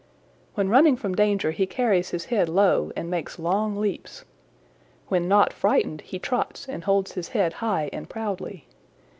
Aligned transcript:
"When 0.55 0.67
running 0.71 0.95
from 0.95 1.13
danger 1.13 1.51
he 1.51 1.67
carries 1.67 2.09
his 2.09 2.25
head 2.25 2.49
low 2.49 2.91
and 2.95 3.07
makes 3.07 3.37
long 3.37 3.75
leaps. 3.75 4.25
When 5.09 5.27
not 5.27 5.53
frightened 5.53 6.01
he 6.01 6.17
trots 6.17 6.67
and 6.67 6.85
holds 6.85 7.11
his 7.11 7.27
head 7.27 7.53
high 7.61 7.87
and 7.93 8.09
proudly. 8.09 8.65